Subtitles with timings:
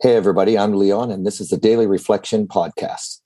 [0.00, 3.20] Hey, everybody, I'm Leon, and this is the Daily Reflection Podcast.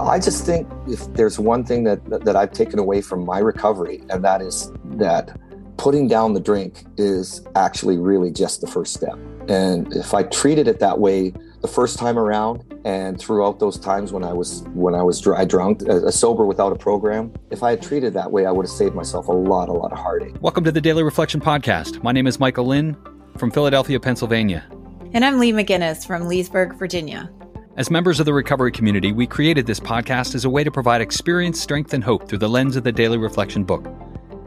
[0.00, 4.02] I just think if there's one thing that, that I've taken away from my recovery,
[4.10, 5.38] and that is that
[5.76, 9.18] putting down the drink is actually really just the first step.
[9.48, 14.12] And if I treated it that way the first time around and throughout those times
[14.12, 17.70] when I was when I was dry drunk, uh, sober without a program, if I
[17.70, 20.36] had treated that way, I would have saved myself a lot, a lot of heartache.
[20.40, 22.02] Welcome to the Daily Reflection Podcast.
[22.02, 22.96] My name is Michael Lynn
[23.36, 24.64] from Philadelphia, Pennsylvania.
[25.12, 27.30] And I'm Lee McGinnis from Leesburg, Virginia.
[27.76, 31.00] As members of the recovery community, we created this podcast as a way to provide
[31.00, 33.86] experience, strength, and hope through the lens of the Daily Reflection book.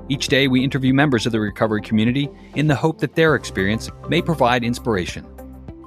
[0.10, 3.90] Each day, we interview members of the recovery community in the hope that their experience
[4.10, 5.26] may provide inspiration.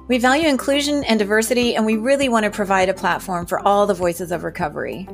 [0.07, 3.87] We value inclusion and diversity, and we really want to provide a platform for all
[3.87, 5.09] the voices of recovery.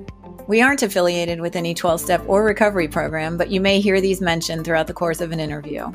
[0.49, 4.19] We aren't affiliated with any 12 step or recovery program, but you may hear these
[4.19, 5.89] mentioned throughout the course of an interview.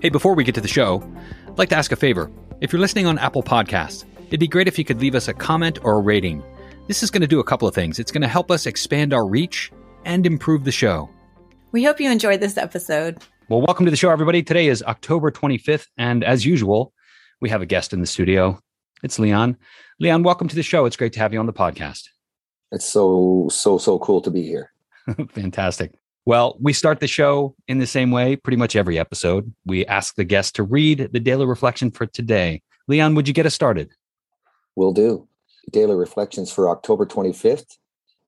[0.00, 1.00] Hey, before we get to the show,
[1.46, 2.28] I'd like to ask a favor.
[2.60, 5.32] If you're listening on Apple Podcasts, it'd be great if you could leave us a
[5.32, 6.42] comment or a rating.
[6.88, 8.00] This is going to do a couple of things.
[8.00, 9.70] It's going to help us expand our reach
[10.04, 11.08] and improve the show.
[11.70, 13.22] We hope you enjoyed this episode.
[13.48, 14.42] Well, welcome to the show, everybody.
[14.42, 16.92] Today is October 25th, and as usual,
[17.40, 18.58] we have a guest in the studio.
[19.02, 19.56] It's Leon.
[20.00, 20.86] Leon, welcome to the show.
[20.86, 22.08] It's great to have you on the podcast.
[22.72, 24.72] It's so, so, so cool to be here.
[25.30, 25.92] Fantastic.
[26.26, 29.52] Well, we start the show in the same way pretty much every episode.
[29.66, 32.62] We ask the guest to read the daily reflection for today.
[32.88, 33.90] Leon, would you get us started?
[34.74, 35.28] Will do.
[35.70, 37.76] Daily reflections for October 25th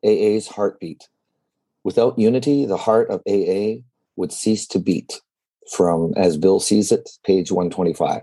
[0.05, 1.09] AA's heartbeat.
[1.85, 3.83] Without unity, the heart of AA
[4.17, 5.21] would cease to beat.
[5.73, 8.23] From As Bill Sees It, page 125.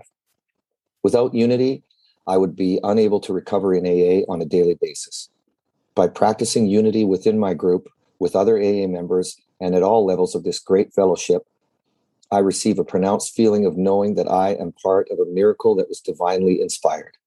[1.04, 1.84] Without unity,
[2.26, 5.28] I would be unable to recover in AA on a daily basis.
[5.94, 7.88] By practicing unity within my group,
[8.18, 11.46] with other AA members, and at all levels of this great fellowship,
[12.30, 15.88] I receive a pronounced feeling of knowing that I am part of a miracle that
[15.88, 17.18] was divinely inspired.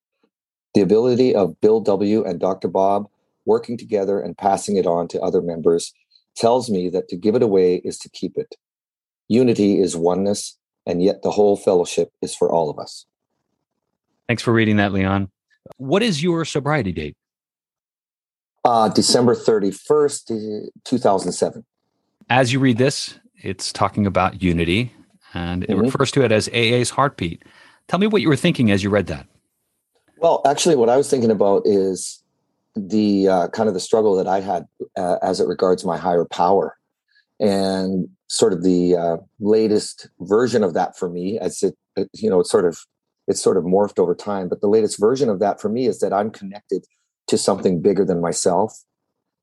[0.73, 2.25] The ability of Bill W.
[2.25, 2.67] and Dr.
[2.67, 3.07] Bob
[3.45, 5.93] working together and passing it on to other members
[6.35, 8.55] tells me that to give it away is to keep it.
[9.27, 13.05] Unity is oneness, and yet the whole fellowship is for all of us.
[14.27, 15.29] Thanks for reading that, Leon.
[15.77, 17.15] What is your sobriety date?
[18.65, 21.65] Uh, December 31st, 2007.
[22.29, 24.91] As you read this, it's talking about unity
[25.33, 25.81] and it mm-hmm.
[25.81, 27.43] refers to it as AA's heartbeat.
[27.87, 29.27] Tell me what you were thinking as you read that.
[30.17, 32.21] Well, actually, what I was thinking about is
[32.75, 34.65] the uh, kind of the struggle that I had
[34.97, 36.75] uh, as it regards my higher power
[37.39, 41.77] and sort of the uh, latest version of that for me as it,
[42.13, 42.79] you know, it's sort of
[43.27, 44.47] it's sort of morphed over time.
[44.47, 46.85] But the latest version of that for me is that I'm connected
[47.27, 48.83] to something bigger than myself.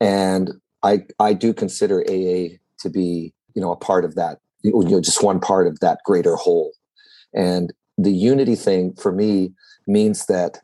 [0.00, 0.52] And
[0.82, 5.00] I I do consider AA to be, you know, a part of that, you know,
[5.00, 6.72] just one part of that greater whole.
[7.34, 9.52] And the unity thing for me
[9.86, 10.58] means that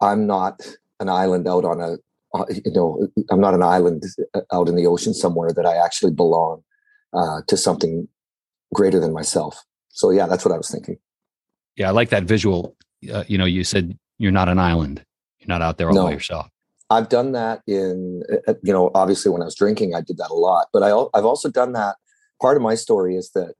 [0.00, 0.66] I'm not
[1.00, 1.96] an island out on a,
[2.34, 4.04] uh, you know, I'm not an island
[4.52, 6.62] out in the ocean somewhere that I actually belong
[7.12, 8.08] uh, to something
[8.74, 9.64] greater than myself.
[9.88, 10.98] So yeah, that's what I was thinking.
[11.76, 12.76] Yeah, I like that visual.
[13.12, 15.04] Uh, you know, you said you're not an island.
[15.38, 16.04] You're not out there all no.
[16.04, 16.48] by yourself.
[16.88, 20.30] I've done that in, uh, you know, obviously when I was drinking, I did that
[20.30, 20.68] a lot.
[20.72, 21.96] But I, I've also done that.
[22.40, 23.54] Part of my story is that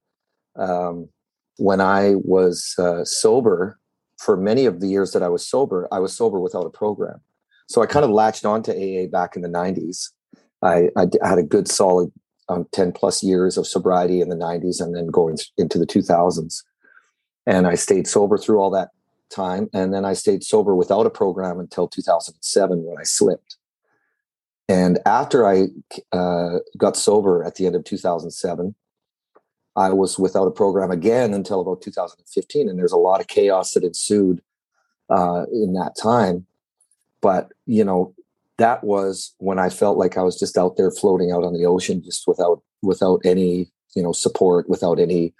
[0.56, 1.08] um,
[1.56, 3.78] when I was uh, sober,
[4.18, 7.20] for many of the years that I was sober, I was sober without a program.
[7.68, 10.10] So I kind of latched on to AA back in the 90s.
[10.62, 12.12] I, I had a good solid
[12.48, 16.62] um, 10 plus years of sobriety in the 90s and then going into the 2000s.
[17.46, 18.90] And I stayed sober through all that
[19.30, 19.68] time.
[19.72, 23.56] And then I stayed sober without a program until 2007 when I slipped.
[24.68, 25.66] And after I
[26.12, 28.74] uh, got sober at the end of 2007,
[29.76, 32.68] I was without a program again until about 2015.
[32.68, 34.40] And there's a lot of chaos that ensued
[35.10, 36.46] uh, in that time.
[37.20, 38.14] But, you know,
[38.58, 41.66] that was when I felt like I was just out there floating out on the
[41.66, 45.34] ocean, just without without any, you know, support, without any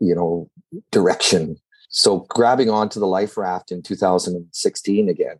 [0.00, 0.50] you know
[0.90, 1.56] direction.
[1.90, 5.38] So grabbing onto the life raft in 2016 again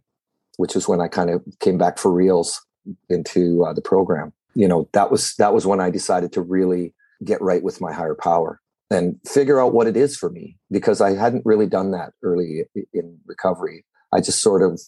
[0.57, 2.65] which is when i kind of came back for reals
[3.09, 4.33] into uh, the program.
[4.55, 6.95] You know that was that was when i decided to really
[7.25, 8.61] get right with my higher power
[8.91, 12.65] and figure out what it is for me because i hadn't really done that early
[12.93, 13.85] in recovery.
[14.13, 14.81] I just sort of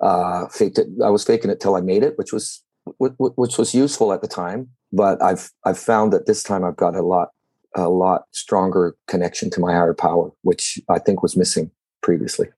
[0.00, 2.62] uh faked it i was faking it till i made it which was
[2.98, 6.94] which was useful at the time but i've i've found that this time i've got
[6.94, 7.30] a lot
[7.76, 11.70] a lot stronger connection to my higher power, which I think was missing
[12.02, 12.48] previously.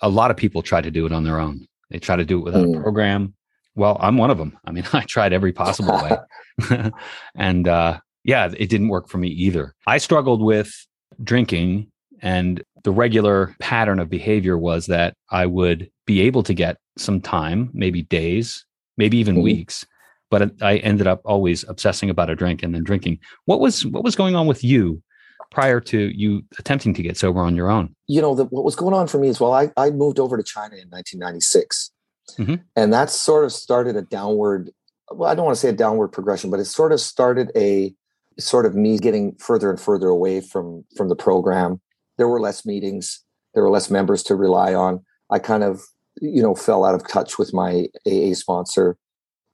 [0.00, 1.66] A lot of people try to do it on their own.
[1.90, 2.78] They try to do it without mm.
[2.78, 3.34] a program.
[3.74, 4.58] Well, I'm one of them.
[4.64, 6.90] I mean, I tried every possible way,
[7.34, 9.74] and uh, yeah, it didn't work for me either.
[9.86, 10.86] I struggled with
[11.22, 11.90] drinking,
[12.20, 17.20] and the regular pattern of behavior was that I would be able to get some
[17.20, 18.64] time, maybe days,
[18.96, 19.44] maybe even mm-hmm.
[19.44, 19.86] weeks,
[20.32, 23.18] but I ended up always obsessing about a drink and then drinking.
[23.44, 25.02] What was what was going on with you
[25.50, 27.94] prior to you attempting to get sober on your own?
[28.06, 30.38] You know, the, what was going on for me as well, I, I moved over
[30.38, 31.90] to China in 1996.
[32.38, 32.54] Mm-hmm.
[32.76, 34.70] And that sort of started a downward,
[35.10, 37.94] well, I don't want to say a downward progression, but it sort of started a
[38.38, 41.82] sort of me getting further and further away from from the program.
[42.16, 45.04] There were less meetings, there were less members to rely on.
[45.28, 45.82] I kind of,
[46.22, 48.96] you know, fell out of touch with my AA sponsor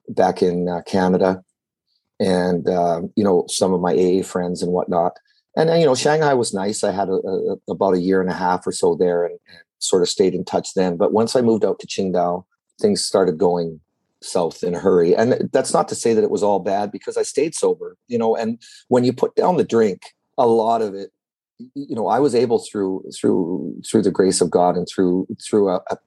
[0.09, 1.43] back in uh, Canada,
[2.19, 5.13] and uh, you know some of my AA friends and whatnot.
[5.55, 6.83] And you know, Shanghai was nice.
[6.83, 9.59] I had a, a, about a year and a half or so there, and, and
[9.79, 10.97] sort of stayed in touch then.
[10.97, 12.43] But once I moved out to Qingdao,
[12.79, 13.79] things started going
[14.21, 15.15] south in a hurry.
[15.15, 18.17] And that's not to say that it was all bad because I stayed sober, you
[18.17, 21.11] know, and when you put down the drink, a lot of it,
[21.73, 25.69] you know, I was able through through through the grace of God and through through
[25.69, 25.97] a, a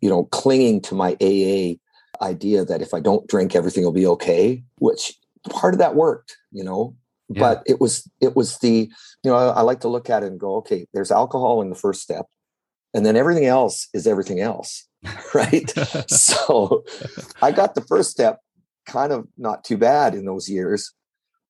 [0.00, 1.78] you know, clinging to my AA
[2.22, 5.14] idea that if I don't drink, everything will be okay, which
[5.48, 6.96] part of that worked, you know.
[7.28, 7.40] Yeah.
[7.40, 8.90] But it was it was the,
[9.22, 11.70] you know, I, I like to look at it and go, okay, there's alcohol in
[11.70, 12.26] the first step.
[12.94, 14.86] And then everything else is everything else.
[15.34, 15.72] right?
[16.08, 16.84] so
[17.42, 18.40] I got the first step
[18.86, 20.92] kind of not too bad in those years,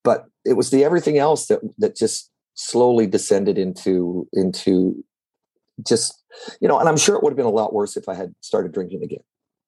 [0.03, 5.05] but it was the everything else that that just slowly descended into into
[5.87, 6.25] just
[6.61, 8.35] you know and i'm sure it would have been a lot worse if i had
[8.41, 9.23] started drinking again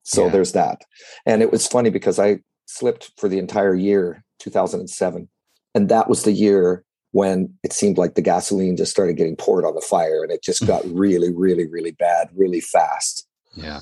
[0.08, 0.32] so yeah.
[0.32, 0.82] there's that
[1.26, 5.28] and it was funny because i slipped for the entire year 2007
[5.74, 9.64] and that was the year when it seemed like the gasoline just started getting poured
[9.64, 13.28] on the fire and it just got really really really bad really fast
[13.58, 13.80] yeah.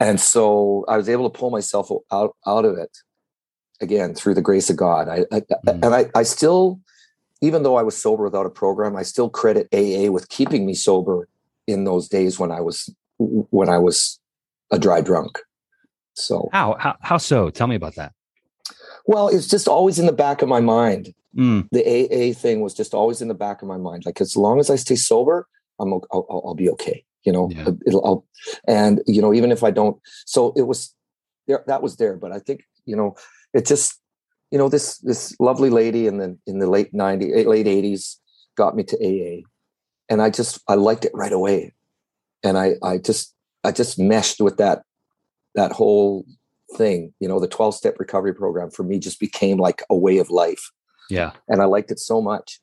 [0.00, 2.96] And so I was able to pull myself out out of it
[3.80, 5.08] again through the grace of God.
[5.08, 5.84] I, I mm.
[5.84, 6.80] and I, I still,
[7.40, 10.74] even though I was sober without a program, I still credit AA with keeping me
[10.74, 11.28] sober
[11.66, 14.20] in those days when I was when I was
[14.70, 15.38] a dry drunk.
[16.14, 17.50] So how how how so?
[17.50, 18.12] Tell me about that.
[19.06, 21.14] Well, it's just always in the back of my mind.
[21.36, 21.68] Mm.
[21.70, 24.04] The AA thing was just always in the back of my mind.
[24.06, 25.46] Like as long as I stay sober,
[25.78, 27.68] I'm I'll, I'll, I'll be okay you know yeah.
[27.86, 28.24] it'll I'll,
[28.66, 30.94] and you know even if i don't so it was
[31.46, 33.16] there that was there but i think you know
[33.52, 34.00] it just
[34.50, 38.16] you know this this lovely lady in the in the late 90s eh, late 80s
[38.56, 39.42] got me to aa
[40.08, 41.74] and i just i liked it right away
[42.42, 43.34] and i i just
[43.66, 44.82] i just meshed with that
[45.54, 46.24] that whole
[46.76, 50.18] thing you know the 12 step recovery program for me just became like a way
[50.18, 50.70] of life
[51.10, 52.60] yeah and i liked it so much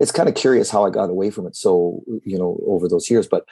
[0.00, 3.10] it's kind of curious how i got away from it so you know over those
[3.10, 3.44] years but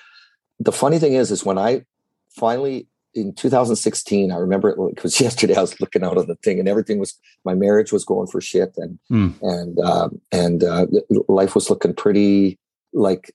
[0.61, 1.85] the funny thing is, is when I
[2.29, 6.61] finally in 2016, I remember it because yesterday I was looking out of the thing
[6.61, 9.35] and everything was my marriage was going for shit and mm.
[9.43, 10.87] and um, and uh,
[11.27, 12.59] life was looking pretty
[12.93, 13.33] like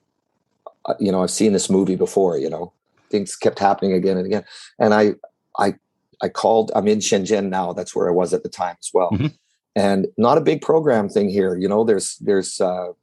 [0.86, 2.38] uh, you know I've seen this movie before.
[2.38, 2.72] You know
[3.10, 4.44] things kept happening again and again,
[4.80, 5.13] and I
[5.60, 5.75] I
[6.22, 6.72] I called.
[6.75, 7.74] I'm in Shenzhen now.
[7.74, 9.28] That's where I was at the time as well, mm-hmm.
[9.75, 11.57] and not a big program thing here.
[11.57, 12.94] You know, there's there's uh,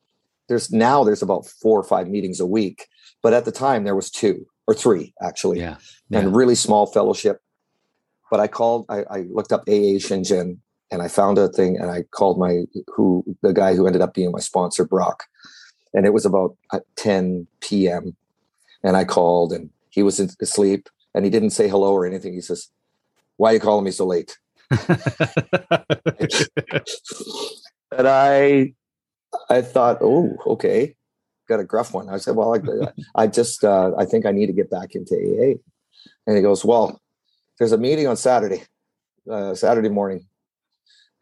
[0.48, 2.88] there's now there's about four or five meetings a week
[3.22, 5.76] but at the time, there was two or three actually, yeah.
[6.10, 6.18] yeah.
[6.18, 7.40] and really small fellowship.
[8.30, 10.58] But I called, I, I looked up AA Shenzhen
[10.90, 14.14] and I found a thing and I called my, who, the guy who ended up
[14.14, 15.24] being my sponsor, Brock.
[15.94, 16.56] And it was about
[16.96, 18.16] 10 p.m.
[18.82, 22.32] And I called and he was asleep and he didn't say hello or anything.
[22.32, 22.68] He says,
[23.36, 24.38] Why are you calling me so late?
[24.70, 24.80] and
[28.08, 28.74] I
[29.48, 30.96] I thought, oh, okay
[31.52, 32.08] got a gruff one.
[32.08, 35.14] I said, well, I, I just, uh, I think I need to get back into
[35.14, 35.58] AA.
[36.26, 37.00] And he goes, well,
[37.58, 38.62] there's a meeting on Saturday,
[39.30, 40.26] uh, Saturday morning.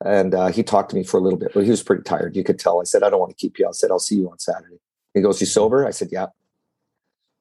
[0.03, 2.37] And uh, he talked to me for a little bit, but he was pretty tired.
[2.37, 2.81] You could tell.
[2.81, 3.69] I said, I don't want to keep you.
[3.69, 4.79] I said, I'll see you on Saturday.
[5.13, 5.87] He goes, you sober?
[5.87, 6.27] I said, yeah.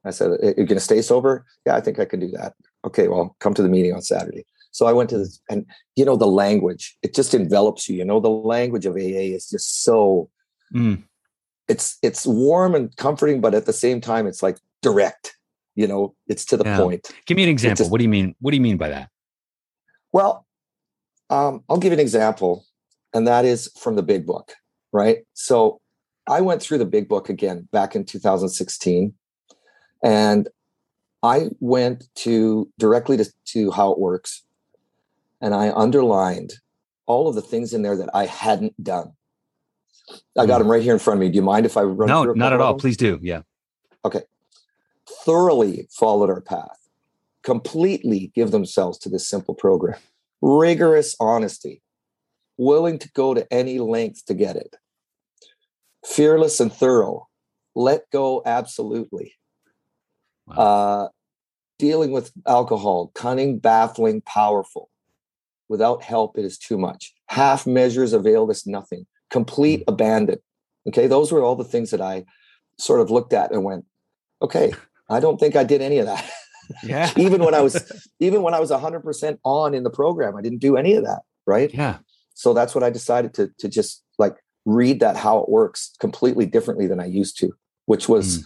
[0.06, 1.46] I said, you're going to stay sober?
[1.66, 2.54] Yeah, I think I can do that.
[2.86, 4.46] Okay, well, come to the meeting on Saturday.
[4.72, 5.66] So I went to this, and
[5.96, 7.98] you know, the language, it just envelops you.
[7.98, 10.30] You know, the language of AA is just so
[10.74, 11.04] mm
[11.70, 15.38] it's it's warm and comforting, but at the same time, it's like direct.
[15.76, 16.78] You know, it's to the yeah.
[16.78, 17.10] point.
[17.26, 17.86] Give me an example.
[17.86, 18.36] Just, what do you mean?
[18.42, 19.10] What do you mean by that?
[20.12, 20.46] Well,
[21.30, 22.66] um, I'll give an example,
[23.14, 24.54] and that is from the Big Book,
[24.92, 25.20] right?
[25.36, 25.80] So
[26.28, 29.14] I went through the Big Book again back in 2016,
[30.04, 30.48] and
[31.22, 34.44] I went to directly to, to how it works,
[35.42, 36.54] and I underlined
[37.06, 39.14] all of the things in there that I hadn't done.
[40.38, 40.60] I got hmm.
[40.64, 41.30] them right here in front of me.
[41.30, 42.08] Do you mind if I run?
[42.08, 42.76] No, not at all.
[42.76, 43.20] Please do.
[43.22, 43.42] Yeah.
[44.06, 44.22] Okay.
[45.26, 46.78] Thoroughly followed our path.
[47.44, 50.00] Completely give themselves to this simple program.
[50.42, 51.82] Rigorous honesty.
[52.58, 54.76] willing to go to any length to get it.
[56.06, 57.28] Fearless and thorough.
[57.76, 59.39] Let go absolutely.
[60.50, 60.56] Wow.
[60.56, 61.08] Uh,
[61.78, 64.90] dealing with alcohol, cunning, baffling, powerful.
[65.70, 67.14] Without help, it is too much.
[67.28, 69.06] Half measures avail us nothing.
[69.30, 69.94] Complete mm-hmm.
[69.94, 70.40] abandon.
[70.88, 72.26] Okay, those were all the things that I
[72.78, 73.86] sort of looked at and went,
[74.42, 74.74] okay,
[75.10, 76.30] I don't think I did any of that.
[76.84, 77.12] Yeah.
[77.18, 80.60] even when I was even when I was 100% on in the program, I didn't
[80.60, 81.74] do any of that, right?
[81.74, 81.98] Yeah.
[82.34, 86.46] So that's what I decided to to just like read that how it works completely
[86.46, 87.52] differently than I used to,
[87.86, 88.44] which was mm.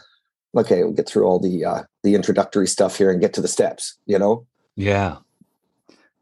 [0.55, 3.47] Okay, we'll get through all the uh the introductory stuff here and get to the
[3.47, 4.45] steps, you know?
[4.75, 5.17] Yeah.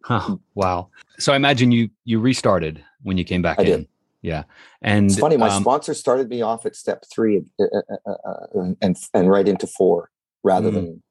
[0.03, 0.37] Huh.
[0.55, 0.89] Wow.
[1.19, 3.67] So I imagine you you restarted when you came back I in.
[3.69, 3.87] Did.
[4.23, 4.43] Yeah,
[4.83, 5.35] and it's funny.
[5.35, 7.65] My um, sponsor started me off at step three uh,
[8.05, 10.11] uh, uh, and and right into four
[10.43, 10.75] rather mm.
[10.75, 11.03] than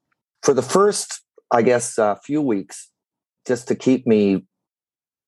[0.43, 2.89] for the first, I guess, a uh, few weeks,
[3.45, 4.45] just to keep me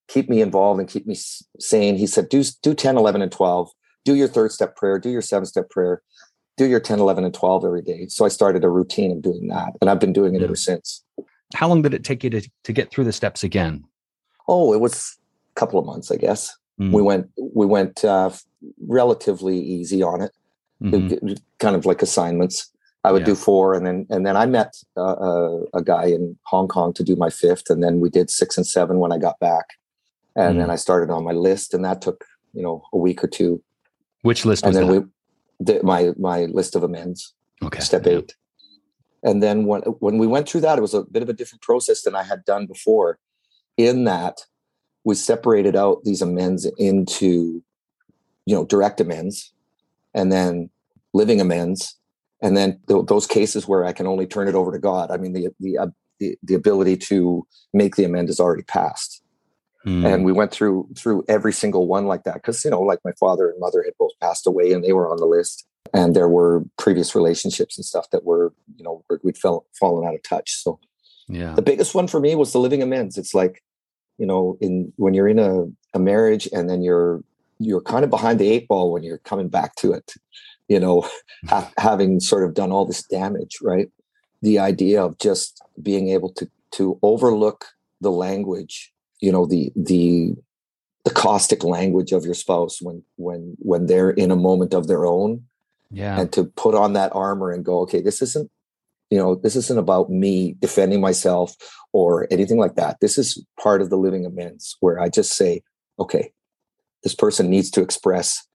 [0.07, 1.15] keep me involved and keep me
[1.59, 1.95] sane.
[1.97, 3.69] He said, do do 10, 11, and 12.
[4.05, 4.99] Do your third step prayer.
[4.99, 6.01] Do your seven step prayer.
[6.57, 8.07] Do your 10, 11, and 12 every day.
[8.07, 10.45] So I started a routine of doing that, and I've been doing it yeah.
[10.45, 11.03] ever since.
[11.55, 13.83] How long did it take you to to get through the steps again?
[14.47, 15.17] Oh, it was
[15.55, 16.55] a couple of months, I guess.
[16.79, 16.91] Mm.
[16.91, 18.31] We went we went uh,
[18.87, 20.31] relatively easy on it,
[20.81, 21.33] mm-hmm.
[21.59, 22.69] kind of like assignments.
[23.03, 23.27] I would yeah.
[23.27, 26.67] do four, and then and then I met uh, a, uh, a, guy in Hong
[26.67, 29.39] Kong to do my fifth, and then we did six and seven when I got
[29.39, 29.65] back,
[30.35, 30.59] and mm.
[30.59, 33.61] then I started on my list, and that took you know a week or two.
[34.21, 34.65] Which list?
[34.65, 35.01] And then that?
[35.01, 35.07] we
[35.65, 37.33] the, my my list of amends.
[37.63, 37.79] Okay.
[37.79, 38.13] Step yeah.
[38.13, 38.35] eight,
[39.23, 41.61] and then when when we went through that, it was a bit of a different
[41.61, 43.19] process than I had done before.
[43.77, 44.41] In that,
[45.03, 47.63] we separated out these amends into
[48.45, 49.53] you know direct amends,
[50.13, 50.69] and then
[51.13, 51.97] living amends
[52.43, 55.09] and then th- those cases where I can only turn it over to God.
[55.09, 55.87] I mean, the the uh,
[56.19, 59.22] the, the, ability to make the amend is already passed.
[59.85, 60.05] Mm.
[60.05, 63.11] And we went through through every single one like that because you know, like my
[63.19, 65.65] father and mother had both passed away, and they were on the list.
[65.93, 70.15] And there were previous relationships and stuff that were, you know, we'd fell, fallen out
[70.15, 70.55] of touch.
[70.55, 70.79] So,
[71.27, 73.17] yeah, the biggest one for me was the living amends.
[73.17, 73.61] It's like,
[74.17, 77.23] you know, in when you're in a, a marriage and then you're
[77.59, 80.13] you're kind of behind the eight ball when you're coming back to it
[80.67, 81.07] you know,
[81.47, 83.89] ha- having sort of done all this damage, right?
[84.41, 87.65] The idea of just being able to to overlook
[88.01, 88.91] the language,
[89.23, 90.35] you know, the the
[91.05, 95.05] the caustic language of your spouse when when when they're in a moment of their
[95.05, 95.45] own,
[95.89, 98.51] yeah, and to put on that armor and go, okay, this isn't,
[99.09, 101.55] you know, this isn't about me defending myself
[101.93, 102.99] or anything like that.
[102.99, 105.61] This is part of the living amends where I just say,
[105.99, 106.33] okay,
[107.03, 108.45] this person needs to express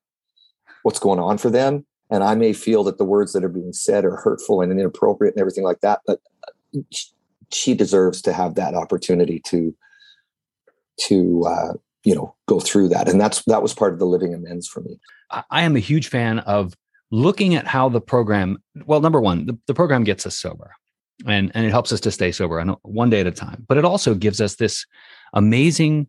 [0.82, 3.72] what's going on for them and I may feel that the words that are being
[3.72, 6.20] said are hurtful and inappropriate and everything like that, but
[7.50, 9.74] she deserves to have that opportunity to
[11.06, 11.72] to uh,
[12.04, 14.80] you know go through that, and that's that was part of the living amends for
[14.80, 14.98] me.
[15.50, 16.74] I am a huge fan of
[17.10, 18.58] looking at how the program.
[18.86, 20.72] Well, number one, the, the program gets us sober,
[21.26, 23.64] and and it helps us to stay sober on one day at a time.
[23.68, 24.86] But it also gives us this
[25.32, 26.08] amazing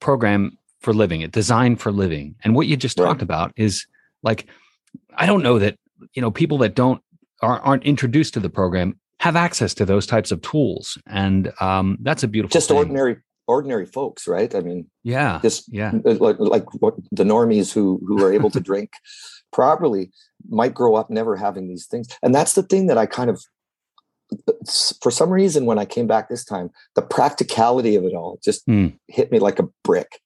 [0.00, 2.36] program for living, it designed for living.
[2.44, 3.06] And what you just right.
[3.06, 3.86] talked about is
[4.22, 4.46] like
[5.16, 5.78] I don't know that
[6.14, 7.00] you know people that don't
[7.42, 11.96] are, aren't introduced to the program have access to those types of tools, and um,
[12.02, 12.52] that's a beautiful.
[12.52, 12.76] Just thing.
[12.76, 13.16] ordinary
[13.46, 14.54] ordinary folks, right?
[14.54, 18.50] I mean, yeah, just yeah, uh, like like what the normies who who are able
[18.50, 18.90] to drink
[19.52, 20.10] properly
[20.48, 23.42] might grow up never having these things, and that's the thing that I kind of
[25.00, 28.66] for some reason when I came back this time, the practicality of it all just
[28.66, 28.96] mm.
[29.08, 30.20] hit me like a brick.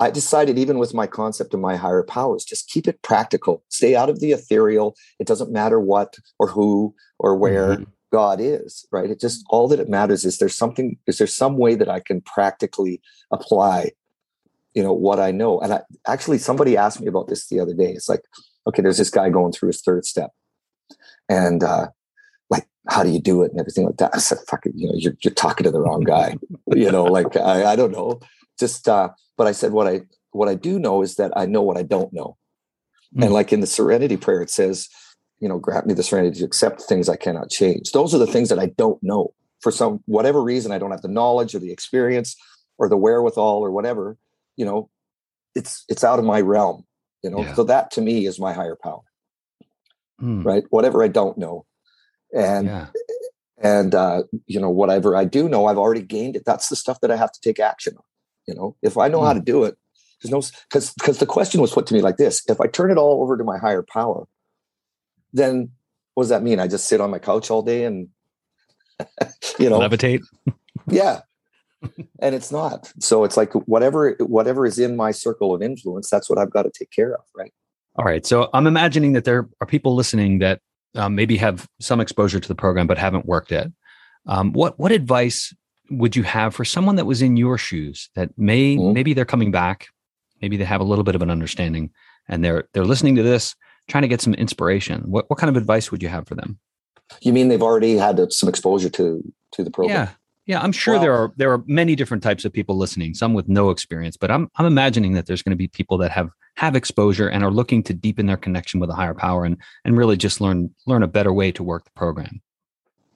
[0.00, 3.62] I decided, even with my concept of my higher powers, just keep it practical.
[3.68, 4.96] Stay out of the ethereal.
[5.20, 7.84] It doesn't matter what or who or where mm-hmm.
[8.12, 9.10] God is, right?
[9.10, 12.00] It just all that it matters is there's something, is there some way that I
[12.00, 13.00] can practically
[13.30, 13.92] apply,
[14.74, 15.60] you know, what I know?
[15.60, 17.92] And I actually somebody asked me about this the other day.
[17.92, 18.22] It's like,
[18.66, 20.30] okay, there's this guy going through his third step.
[21.28, 21.88] And uh
[22.50, 24.14] like, how do you do it and everything like that?
[24.14, 26.36] I said, fuck it, you know, you're, you're talking to the wrong guy.
[26.74, 28.20] you know, like I, I don't know
[28.58, 31.62] just uh but i said what i what i do know is that i know
[31.62, 32.36] what i don't know
[33.16, 33.24] mm.
[33.24, 34.88] and like in the serenity prayer it says
[35.42, 37.92] you know grant me the serenity to accept things i cannot change.
[37.92, 39.34] Those are the things that i don't know.
[39.60, 42.36] For some whatever reason i don't have the knowledge or the experience
[42.78, 44.16] or the wherewithal or whatever
[44.56, 44.88] you know
[45.54, 46.84] it's it's out of my realm
[47.22, 47.42] you know?
[47.42, 47.54] Yeah.
[47.54, 49.02] so that to me is my higher power.
[50.20, 50.44] Mm.
[50.44, 50.64] right?
[50.70, 51.66] Whatever i don't know.
[52.34, 52.86] And yeah.
[53.60, 56.44] and uh you know whatever i do know i've already gained it.
[56.46, 58.04] That's the stuff that i have to take action on
[58.46, 59.26] you know, if I know mm.
[59.26, 59.76] how to do it,
[60.22, 62.90] there's no because because the question was put to me like this: If I turn
[62.90, 64.26] it all over to my higher power,
[65.32, 65.70] then
[66.14, 66.60] what does that mean?
[66.60, 68.08] I just sit on my couch all day and
[69.58, 70.22] you know levitate.
[70.88, 71.20] yeah,
[72.20, 72.92] and it's not.
[73.00, 76.62] So it's like whatever whatever is in my circle of influence, that's what I've got
[76.62, 77.52] to take care of, right?
[77.96, 78.24] All right.
[78.24, 80.60] So I'm imagining that there are people listening that
[80.94, 83.72] um, maybe have some exposure to the program but haven't worked it.
[84.26, 85.54] Um, what what advice
[85.90, 88.92] would you have for someone that was in your shoes that may mm-hmm.
[88.92, 89.88] maybe they're coming back,
[90.40, 91.90] maybe they have a little bit of an understanding,
[92.28, 93.54] and they're they're listening to this,
[93.88, 95.02] trying to get some inspiration.
[95.02, 96.58] What what kind of advice would you have for them?
[97.20, 99.22] You mean they've already had some exposure to
[99.52, 99.96] to the program?
[99.96, 100.10] Yeah,
[100.46, 100.60] yeah.
[100.60, 103.14] I'm sure there are there are many different types of people listening.
[103.14, 106.10] Some with no experience, but I'm I'm imagining that there's going to be people that
[106.10, 109.56] have have exposure and are looking to deepen their connection with a higher power and
[109.84, 112.40] and really just learn learn a better way to work the program.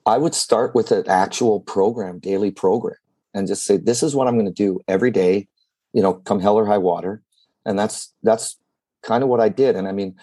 [0.04, 2.96] I would start with an actual program, daily program,
[3.34, 5.48] and just say, "This is what I'm going to do every day."
[5.92, 7.22] You know, come hell or high water,
[7.64, 8.56] and that's that's
[9.02, 9.76] kind of what I did.
[9.76, 10.16] And I mean,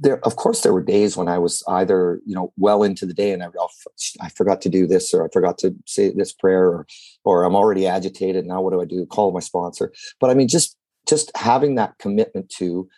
[0.00, 3.14] there of course there were days when i was either you know well into the
[3.14, 3.68] day and I, oh,
[4.20, 6.86] I forgot to do this or i forgot to say this prayer or
[7.24, 9.06] or i'm already agitated now what do i do?
[9.06, 9.92] Call my sponsor.
[10.20, 10.76] But i mean just
[11.08, 12.88] just having that commitment to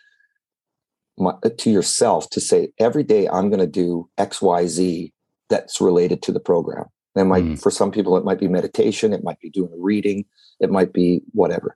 [1.17, 5.11] my, to yourself to say every day i'm going to do xyz
[5.49, 6.85] that's related to the program.
[7.15, 7.61] That might mm.
[7.61, 10.25] for some people it might be meditation it might be doing a reading
[10.59, 11.75] it might be whatever.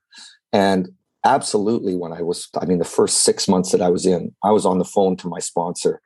[0.53, 0.89] And
[1.25, 4.51] absolutely when I was, I mean, the first six months that I was in, I
[4.51, 6.01] was on the phone to my sponsor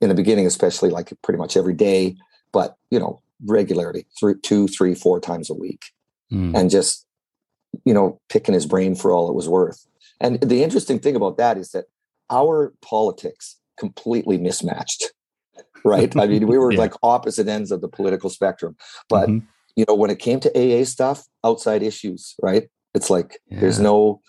[0.00, 2.16] in the beginning, especially like pretty much every day,
[2.52, 5.84] but you know, regularly, three, two, three, four times a week,
[6.32, 6.56] mm.
[6.56, 7.06] and just
[7.84, 9.86] you know, picking his brain for all it was worth.
[10.20, 11.86] And the interesting thing about that is that
[12.28, 15.12] our politics completely mismatched.
[15.84, 16.14] Right.
[16.16, 16.78] I mean, we were yeah.
[16.78, 18.76] like opposite ends of the political spectrum.
[19.08, 19.46] But mm-hmm.
[19.76, 22.68] you know, when it came to AA stuff, outside issues, right?
[22.94, 23.60] It's like yeah.
[23.60, 24.20] there's no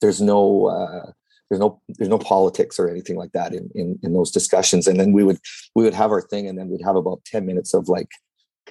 [0.00, 1.10] there's no uh,
[1.48, 4.86] there's no there's no politics or anything like that in, in in those discussions.
[4.86, 5.38] And then we would
[5.74, 8.08] we would have our thing and then we'd have about 10 minutes of like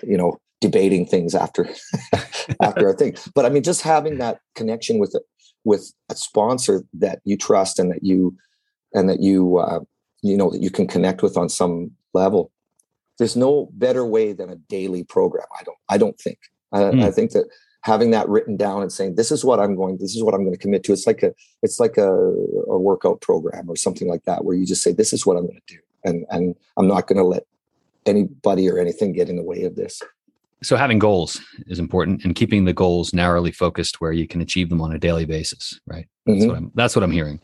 [0.03, 1.69] you know debating things after
[2.61, 3.15] after our thing.
[3.35, 5.23] But i mean just having that connection with it
[5.65, 8.35] with a sponsor that you trust and that you
[8.93, 9.79] and that you uh,
[10.21, 12.51] you know that you can connect with on some level
[13.17, 16.39] there's no better way than a daily program i don't i don't think.
[16.71, 17.03] I, mm.
[17.03, 17.45] I think that
[17.81, 20.43] having that written down and saying this is what i'm going this is what i'm
[20.43, 20.93] going to commit to.
[20.93, 24.65] It's like a it's like a, a workout program or something like that where you
[24.65, 27.23] just say this is what i'm going to do and and i'm not going to
[27.23, 27.43] let
[28.05, 30.01] anybody or anything get in the way of this.
[30.61, 34.69] So having goals is important and keeping the goals narrowly focused where you can achieve
[34.69, 36.07] them on a daily basis right?
[36.25, 36.47] That's, mm-hmm.
[36.49, 37.39] what, I'm, that's what i'm hearing.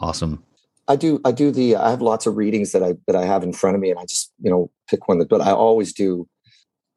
[0.00, 0.42] Awesome.
[0.88, 3.44] I do i do the i have lots of readings that i that i have
[3.44, 5.92] in front of me and i just you know pick one that but i always
[5.92, 6.26] do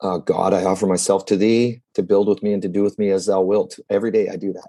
[0.02, 3.00] uh, God, I offer myself to thee to build with me and to do with
[3.00, 3.80] me as thou wilt.
[3.90, 4.68] Every day I do that.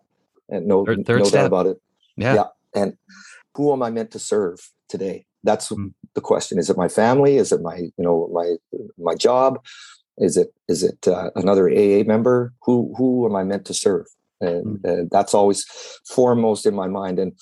[0.49, 1.81] And no, third, third no doubt about it.
[2.17, 2.35] Yeah.
[2.35, 2.45] yeah.
[2.75, 2.97] And
[3.55, 5.27] who am I meant to serve today?
[5.43, 5.93] That's mm.
[6.15, 6.59] the question.
[6.59, 7.37] Is it my family?
[7.37, 8.57] Is it my, you know, my,
[8.99, 9.65] my job?
[10.19, 12.53] Is it, is it uh, another AA member?
[12.63, 14.07] Who, who am I meant to serve?
[14.41, 15.05] And mm.
[15.05, 15.67] uh, that's always
[16.07, 17.19] foremost in my mind.
[17.19, 17.33] And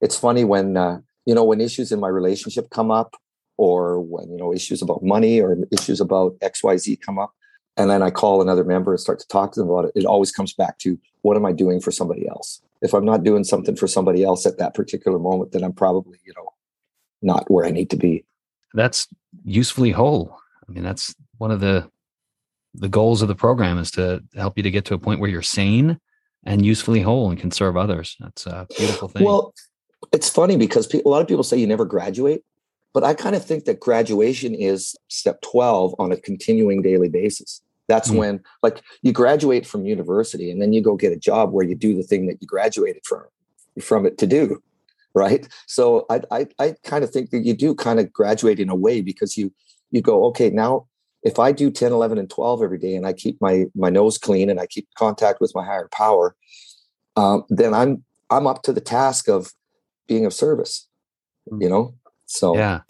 [0.00, 3.16] it's funny when, uh, you know, when issues in my relationship come up
[3.62, 7.32] or when, you know, issues about money or issues about XYZ come up,
[7.76, 10.04] and then I call another member and start to talk to them about it, it
[10.04, 12.60] always comes back to what am I doing for somebody else?
[12.80, 16.18] If I'm not doing something for somebody else at that particular moment, then I'm probably,
[16.24, 16.52] you know,
[17.22, 18.24] not where I need to be.
[18.74, 19.06] That's
[19.44, 20.36] usefully whole.
[20.68, 21.88] I mean, that's one of the
[22.74, 25.28] the goals of the program is to help you to get to a point where
[25.28, 26.00] you're sane
[26.44, 28.16] and usefully whole and can serve others.
[28.18, 29.24] That's a beautiful thing.
[29.24, 29.52] Well,
[30.10, 32.42] it's funny because a lot of people say you never graduate.
[32.94, 37.62] But I kind of think that graduation is step 12 on a continuing daily basis.
[37.88, 38.18] That's mm-hmm.
[38.18, 41.74] when, like, you graduate from university and then you go get a job where you
[41.74, 43.24] do the thing that you graduated from
[43.80, 44.62] from it to do,
[45.14, 45.48] right?
[45.66, 48.74] So I I, I kind of think that you do kind of graduate in a
[48.74, 49.52] way because you
[49.90, 50.86] you go, okay, now
[51.22, 54.18] if I do 10, 11, and 12 every day and I keep my my nose
[54.18, 56.34] clean and I keep contact with my higher power,
[57.16, 59.52] um, then I'm I'm up to the task of
[60.06, 60.88] being of service.
[61.58, 61.94] You know,
[62.26, 62.80] so yeah.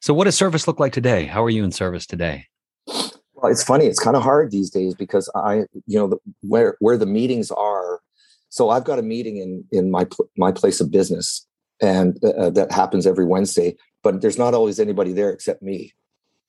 [0.00, 1.24] So what does service look like today?
[1.26, 2.46] How are you in service today?
[2.86, 3.86] Well, it's funny.
[3.86, 7.50] It's kind of hard these days because I, you know, the, where where the meetings
[7.50, 8.00] are.
[8.48, 11.46] So I've got a meeting in in my my place of business,
[11.80, 13.76] and uh, uh, that happens every Wednesday.
[14.02, 15.94] But there's not always anybody there except me.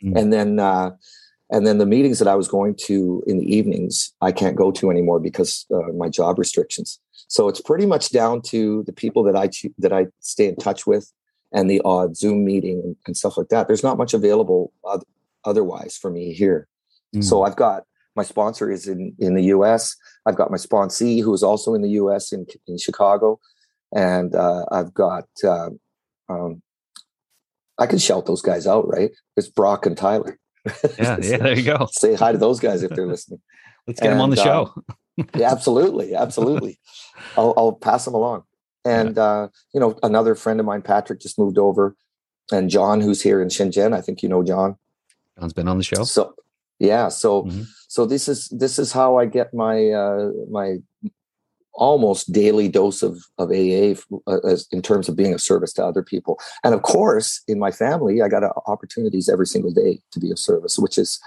[0.04, 0.18] Mm-hmm.
[0.18, 0.92] And then uh,
[1.50, 4.72] and then the meetings that I was going to in the evenings, I can't go
[4.72, 7.00] to anymore because uh, my job restrictions.
[7.28, 10.86] So it's pretty much down to the people that I that I stay in touch
[10.88, 11.12] with
[11.56, 13.68] and the odd Zoom meeting and, stuff like that.
[13.68, 14.74] There's not much available
[15.46, 16.68] otherwise for me here.
[17.16, 17.24] Mm.
[17.24, 17.84] So I've got
[18.16, 19.96] my sponsor is in in the U.S.
[20.26, 22.32] I've got my sponsee who is also in the U.S.
[22.32, 23.40] in in Chicago,
[23.96, 25.26] and uh, I've got.
[25.44, 25.70] Uh,
[26.30, 26.62] um,
[27.78, 29.12] I can shout those guys out, right?
[29.36, 30.40] It's Brock and Tyler.
[30.98, 31.38] Yeah, yeah.
[31.38, 31.88] There you go.
[31.92, 33.42] Say hi to those guys if they're listening.
[33.86, 34.74] Let's get and, them on the show.
[34.78, 34.94] Uh,
[35.36, 36.80] yeah, absolutely, absolutely.
[37.38, 38.44] I'll, I'll pass them along.
[38.86, 39.24] And yeah.
[39.24, 41.96] uh, you know, another friend of mine, Patrick, just moved over,
[42.52, 43.94] and John, who's here in Shenzhen.
[43.94, 44.78] I think you know John.
[45.40, 46.04] John's been on the show.
[46.04, 46.36] So
[46.80, 47.64] yeah, so mm-hmm.
[47.88, 50.78] so this is this is how I get my uh, my
[51.74, 53.96] almost daily dose of of AA
[54.28, 56.40] uh, as, in terms of being of service to other people.
[56.64, 60.40] And of course, in my family, I got opportunities every single day to be of
[60.40, 61.20] service, which is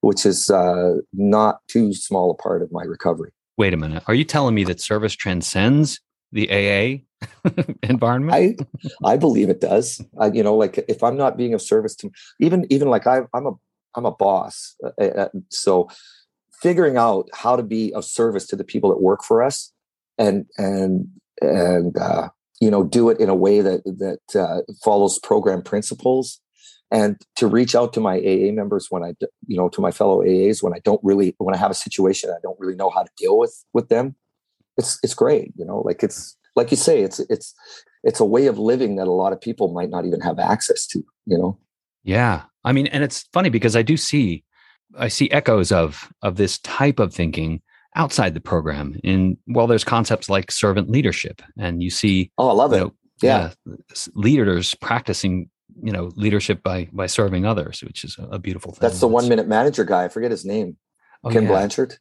[0.00, 3.32] which is uh, not too small a part of my recovery.
[3.56, 4.02] Wait a minute.
[4.06, 6.00] Are you telling me that service transcends
[6.32, 8.62] the AA environment?
[9.04, 10.00] I I believe it does.
[10.18, 13.22] I, you know, like if I'm not being of service to even even like I,
[13.34, 13.52] I'm a
[13.96, 15.88] I'm a boss, uh, uh, so
[16.52, 19.72] figuring out how to be of service to the people that work for us
[20.18, 21.08] and and
[21.40, 22.28] and uh,
[22.60, 26.40] you know do it in a way that that uh, follows program principles
[26.92, 29.14] and to reach out to my AA members when I
[29.46, 32.30] you know to my fellow AAs when I don't really when I have a situation
[32.30, 34.14] I don't really know how to deal with with them
[34.80, 37.54] it's it's great you know like it's like you say it's it's
[38.02, 40.86] it's a way of living that a lot of people might not even have access
[40.86, 41.58] to you know
[42.02, 44.42] yeah i mean and it's funny because i do see
[44.98, 47.62] i see echoes of of this type of thinking
[47.96, 52.52] outside the program in well there's concepts like servant leadership and you see oh i
[52.52, 53.50] love it know, yeah.
[53.66, 53.74] yeah.
[54.14, 55.50] leaders practicing
[55.82, 59.28] you know leadership by by serving others which is a, beautiful thing that's the one
[59.28, 60.76] minute manager guy i forget his name
[61.24, 61.48] oh, ken yeah.
[61.48, 61.96] blanchard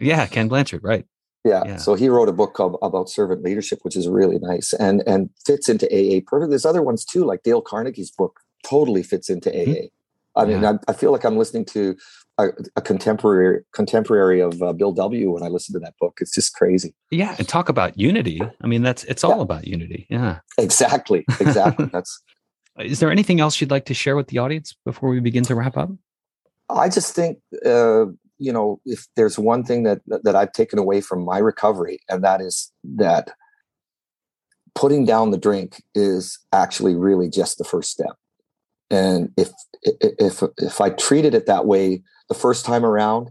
[0.00, 1.06] yeah ken blanchard right
[1.44, 1.62] yeah.
[1.66, 1.76] yeah.
[1.76, 5.30] So he wrote a book called about servant leadership, which is really nice and and
[5.46, 6.50] fits into AA perfect.
[6.50, 9.64] There's other ones too, like Dale Carnegie's book totally fits into AA.
[9.64, 9.86] Mm-hmm.
[10.36, 11.96] I mean, I, I, feel like I'm listening to
[12.38, 15.30] a, a contemporary contemporary of uh, Bill W.
[15.30, 16.92] When I listen to that book, it's just crazy.
[17.10, 18.40] Yeah, and talk about unity.
[18.60, 19.42] I mean, that's it's all yeah.
[19.42, 20.06] about unity.
[20.10, 21.86] Yeah, exactly, exactly.
[21.92, 22.20] that's.
[22.80, 25.54] Is there anything else you'd like to share with the audience before we begin to
[25.54, 25.90] wrap up?
[26.68, 28.06] I just think uh,
[28.38, 32.22] you know if there's one thing that that I've taken away from my recovery, and
[32.24, 33.30] that is that
[34.74, 38.16] putting down the drink is actually really just the first step
[38.90, 39.50] and if
[39.82, 43.30] if if I treated it that way the first time around,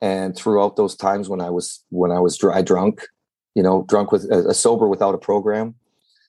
[0.00, 3.06] and throughout those times when I was when I was dry drunk,
[3.54, 5.74] you know, drunk with a, a sober without a program,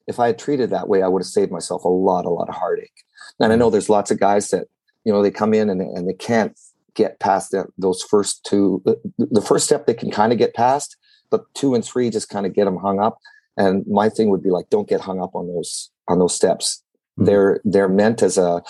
[0.07, 2.49] if I had treated that way, I would have saved myself a lot, a lot
[2.49, 3.03] of heartache.
[3.39, 4.67] And I know there's lots of guys that
[5.03, 6.57] you know they come in and and they can't
[6.95, 8.83] get past that, those first two.
[9.17, 10.97] The first step they can kind of get past,
[11.29, 13.19] but two and three just kind of get them hung up.
[13.57, 16.83] And my thing would be like, don't get hung up on those on those steps.
[17.17, 17.25] Mm-hmm.
[17.25, 18.63] They're they're meant as a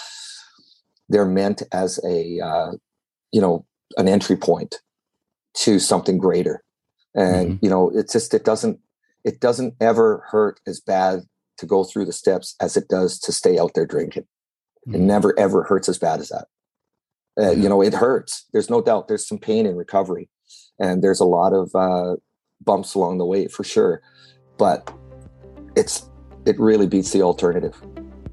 [1.10, 2.72] they're meant as a uh,
[3.32, 3.66] you know
[3.98, 4.76] an entry point
[5.56, 6.64] to something greater,
[7.16, 7.66] and mm-hmm.
[7.66, 8.80] you know it's just it doesn't
[9.24, 11.22] it doesn't ever hurt as bad
[11.58, 14.24] to go through the steps as it does to stay out there drinking.
[14.88, 14.96] Mm-hmm.
[14.96, 16.48] It never ever hurts as bad as that.
[17.38, 18.46] Uh, you know, it hurts.
[18.54, 19.08] There's no doubt.
[19.08, 20.30] There's some pain in recovery,
[20.80, 22.16] and there's a lot of uh,
[22.64, 24.02] bumps along the way for sure.
[24.58, 24.90] But
[25.76, 26.10] it's
[26.46, 27.76] it really beats the alternative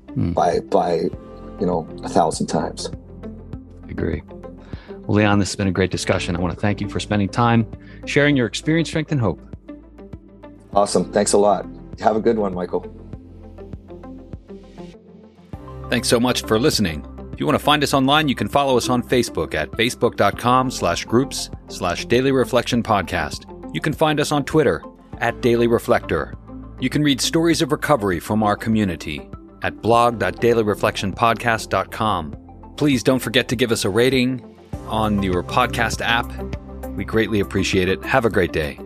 [0.08, 0.34] mm.
[0.34, 0.94] by by
[1.60, 2.90] you know a thousand times.
[3.84, 4.22] I agree.
[4.88, 6.36] Well, Leon, this has been a great discussion.
[6.36, 7.66] I want to thank you for spending time
[8.06, 9.40] sharing your experience, strength, and hope.
[10.74, 11.12] Awesome.
[11.12, 11.66] Thanks a lot.
[12.00, 12.86] Have a good one, Michael.
[15.90, 17.06] Thanks so much for listening.
[17.42, 21.04] You want to find us online, you can follow us on Facebook at facebook.com slash
[21.04, 23.46] groups slash daily reflection podcast.
[23.74, 24.80] You can find us on Twitter
[25.18, 26.34] at Daily Reflector.
[26.78, 29.28] You can read stories of recovery from our community
[29.62, 32.72] at blog.dailyreflectionpodcast.com.
[32.76, 36.30] Please don't forget to give us a rating on your podcast app.
[36.90, 38.04] We greatly appreciate it.
[38.04, 38.78] Have a great day.